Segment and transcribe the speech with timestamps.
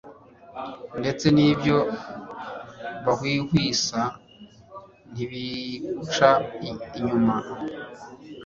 [0.99, 1.77] ndetse n'ibyo
[3.05, 4.01] bahwihwisa
[5.13, 6.29] ntibiguca
[6.99, 7.35] inyuma